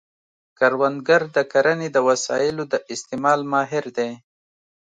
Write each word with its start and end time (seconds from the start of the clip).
کروندګر 0.57 1.21
د 1.35 1.37
کرنې 1.51 1.89
د 1.91 1.97
وسایلو 2.09 2.63
د 2.73 2.75
استعمال 2.93 3.39
ماهر 3.51 3.85
دی 3.97 4.09